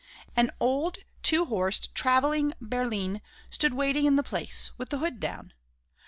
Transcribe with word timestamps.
An 0.35 0.49
old 0.59 0.97
two 1.21 1.45
horsed 1.45 1.93
travelling 1.93 2.53
berline 2.59 3.21
stood 3.51 3.75
waiting 3.75 4.07
in 4.07 4.15
the 4.15 4.23
Place, 4.23 4.71
with 4.75 4.89
the 4.89 4.97
hood 4.97 5.19
down. 5.19 5.53